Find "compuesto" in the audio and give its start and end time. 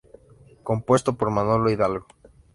0.63-1.15